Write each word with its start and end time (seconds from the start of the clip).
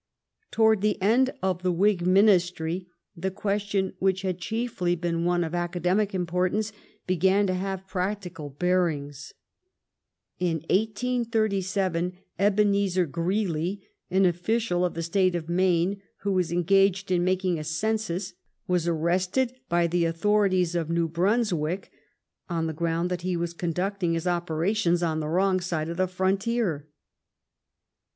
Towards 0.49 0.81
the 0.81 0.99
end 0.99 1.29
of 1.43 1.61
the 1.61 1.71
Whig 1.71 2.07
Ministry 2.07 2.87
the 3.15 3.29
question, 3.29 3.93
which 3.99 4.23
had 4.23 4.39
chiefly 4.39 4.95
been 4.95 5.25
one 5.25 5.43
of 5.43 5.53
academic 5.53 6.15
importance, 6.15 6.71
began 7.05 7.45
to 7.45 7.53
have 7.53 7.85
practical 7.85 8.49
bearings. 8.49 9.35
In 10.39 10.61
1887, 10.71 12.17
Ebenezer 12.39 13.05
Oreely, 13.05 13.81
an 14.09 14.25
official 14.25 14.83
of 14.83 14.95
the 14.95 15.03
State 15.03 15.35
of 15.35 15.47
Maine, 15.47 16.01
who 16.21 16.31
was 16.31 16.51
engaged 16.51 17.11
in 17.11 17.23
making 17.23 17.59
a 17.59 17.63
census, 17.63 18.33
was 18.67 18.87
arrested 18.87 19.53
by 19.69 19.85
the 19.85 20.05
autho 20.05 20.49
rities 20.49 20.73
of 20.73 20.89
New 20.89 21.07
Brunswick, 21.07 21.91
on 22.49 22.65
the 22.65 22.73
ground 22.73 23.11
that 23.11 23.21
he 23.21 23.37
was 23.37 23.53
conducting 23.53 24.13
his 24.15 24.25
operations 24.25 25.03
on 25.03 25.19
the 25.19 25.29
wrong 25.29 25.59
side 25.59 25.89
of 25.89 25.97
the 25.97 26.07
frontier. 26.07 26.87